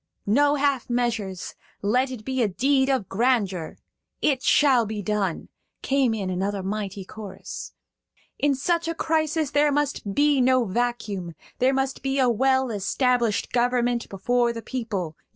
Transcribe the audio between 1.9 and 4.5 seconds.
it be a deed of grandeur!" "It